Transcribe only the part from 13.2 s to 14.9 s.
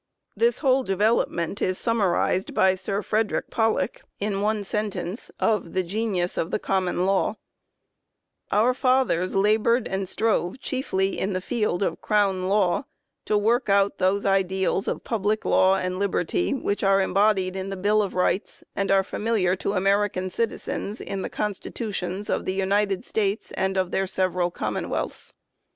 to work out those ideals